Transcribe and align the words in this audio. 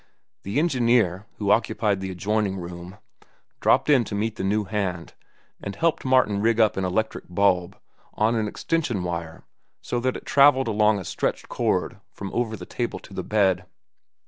The 0.41 0.57
engineer, 0.57 1.27
who 1.37 1.51
occupied 1.51 2.01
the 2.01 2.09
adjoining 2.09 2.57
room, 2.57 2.97
dropped 3.59 3.87
in 3.87 4.03
to 4.05 4.15
meet 4.15 4.35
the 4.35 4.43
new 4.43 4.63
hand 4.63 5.13
and 5.61 5.75
helped 5.75 6.03
Martin 6.03 6.41
rig 6.41 6.59
up 6.59 6.75
an 6.75 6.83
electric 6.83 7.25
bulb, 7.29 7.77
on 8.15 8.33
an 8.33 8.47
extension 8.47 9.03
wire, 9.03 9.43
so 9.79 9.99
that 9.99 10.17
it 10.17 10.25
travelled 10.25 10.67
along 10.67 10.97
a 10.97 11.05
stretched 11.05 11.49
cord 11.49 11.99
from 12.13 12.33
over 12.33 12.57
the 12.57 12.65
table 12.65 12.97
to 12.97 13.13
the 13.13 13.21
bed. 13.21 13.67